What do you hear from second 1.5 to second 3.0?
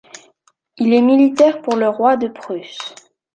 pour le roi de Prusse.